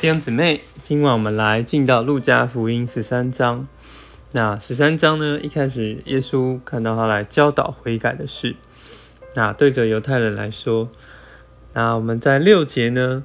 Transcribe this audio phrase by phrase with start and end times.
[0.00, 3.68] 弟兄姊妹，今晚我们来进到路加福音十三章。
[4.32, 8.56] 那十三章呢，一开始耶稣看到他来教导悔改的事。
[9.34, 10.88] 那对着犹太人来说，
[11.74, 13.22] 那我们在六节呢，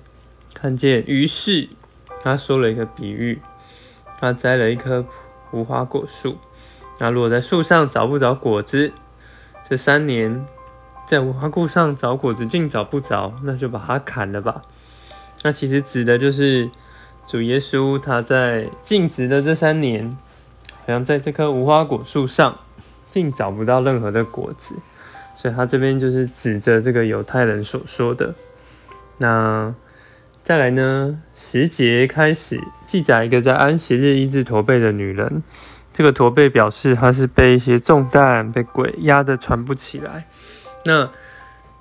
[0.53, 1.69] 看见于是
[2.19, 3.39] 他说了一个比喻，
[4.19, 5.05] 他栽了一棵
[5.51, 6.35] 无花果树。
[6.99, 8.91] 那如果在树上找不着果子，
[9.69, 10.45] 这三年
[11.07, 14.61] 在无花果上找果子竟找不着，那就把它砍了吧。
[15.45, 16.67] 那其实指的就是
[17.27, 20.17] 主耶稣，他在尽职的这三年，
[20.79, 22.57] 好像在这棵无花果树上，
[23.11, 24.73] 竟找不到任何的果子，
[25.35, 28.33] 所以他这边就是指着这个犹太人所说的。
[29.19, 29.71] 那
[30.43, 35.43] 再来呢，十节开始记载一个在安息日医治驼背的女人，
[35.93, 40.25] 这个驼背表示她是被一些重担被鬼压得喘不起来。
[40.85, 41.11] 那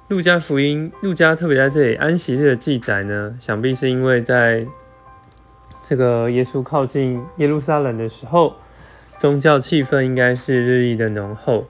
[0.09, 4.67] 路加福音，路加特别在这里安息日的记载呢，想必是因为在
[5.83, 8.57] 这个耶稣靠近耶路撒冷的时候，
[9.19, 11.67] 宗教气氛应该是日益的浓厚。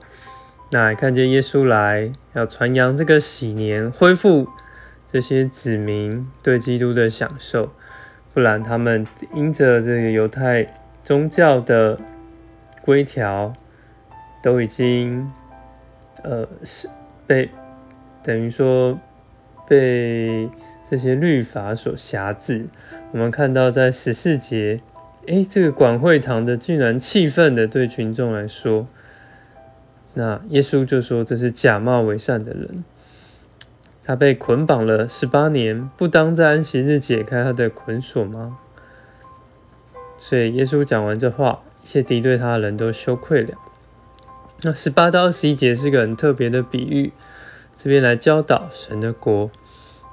[0.71, 4.49] 那看见耶稣来，要传扬这个喜年，恢复
[5.09, 7.71] 这些子民对基督的享受，
[8.33, 11.97] 不然他们因着这个犹太宗教的
[12.81, 13.53] 规条，
[14.43, 15.31] 都已经
[16.21, 16.89] 呃是
[17.25, 17.49] 被。
[18.25, 18.99] 等于说
[19.67, 20.49] 被
[20.89, 22.65] 这些律法所辖制。
[23.11, 24.81] 我们看到在十四节，
[25.27, 28.87] 哎，这个管会堂的竟然气愤的对群众来说，
[30.15, 32.83] 那耶稣就说这是假冒为善的人，
[34.03, 38.57] 他被捆绑了十八年，不当在安息日解开他的捆锁吗？
[40.17, 43.53] 所以耶稣讲完这话，一切敌对他的人都羞愧了。
[44.63, 47.13] 那十八到二十一节是个很特别的比喻。
[47.77, 49.49] 这边来教导神的国。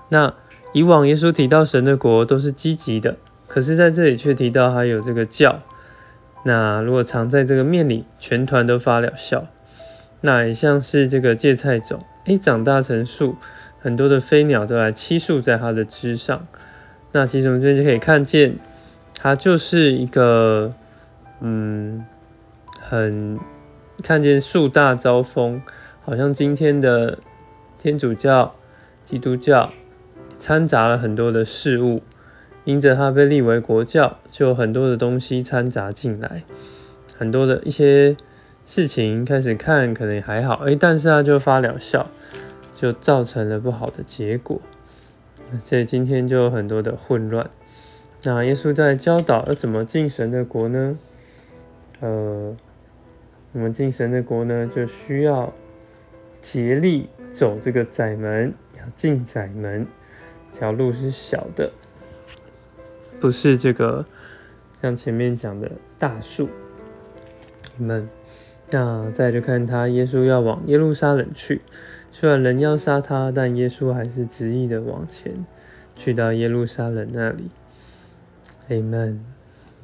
[0.08, 0.34] 那
[0.74, 5.60] 以往耶稣提到神的国都是积极的，可是在这里却提到还有这个教。
[6.44, 9.44] 那如果藏在这个面里，全团都发了笑。
[10.22, 13.36] 那也像是这个芥菜种，诶，长大成树，
[13.80, 16.46] 很多的飞鸟都来栖宿在它的枝上。
[17.12, 18.56] 那其实我们这边就可以看见，
[19.18, 20.72] 它就是一个，
[21.40, 22.04] 嗯，
[22.80, 23.38] 很
[24.02, 25.60] 看见树大招风，
[26.04, 27.18] 好像今天的。
[27.82, 28.54] 天主教、
[29.04, 29.72] 基督教
[30.38, 32.00] 掺杂了很多的事物，
[32.62, 36.44] 因着它被立为国教，就有很多的东西掺杂进来，
[37.18, 38.16] 很多的一些
[38.64, 42.08] 事情开始看可能也还好，哎，但是它就发了笑，
[42.76, 44.60] 就造成了不好的结果。
[45.64, 47.50] 所以今天就有很多的混乱。
[48.22, 50.96] 那耶稣在教导要怎么进神的国呢？
[51.98, 52.56] 呃，
[53.50, 55.52] 我们进神的国呢，就需要
[56.40, 57.08] 竭力。
[57.32, 59.86] 走这个窄门，要进窄门，
[60.52, 61.72] 这条路是小的，
[63.20, 64.04] 不是这个
[64.80, 66.48] 像前面讲的大树。
[67.78, 68.08] 你们，
[68.70, 71.62] 那再就看他，耶稣要往耶路撒冷去，
[72.10, 75.46] 虽然人要杀他，但耶稣还是执意的往前
[75.96, 77.50] 去到耶路撒冷那里。
[78.68, 79.20] Amen。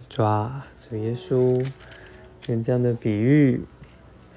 [0.09, 1.65] 抓主耶稣
[2.49, 3.63] 用这样的比喻，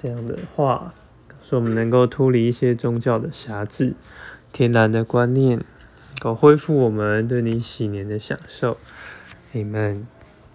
[0.00, 0.94] 这样的话。
[1.42, 3.94] 使我们能够脱离一些宗教的辖制、
[4.52, 5.64] 天然的观念，能
[6.22, 8.78] 够恢复我们对你喜年的享受。
[9.52, 10.04] Amen。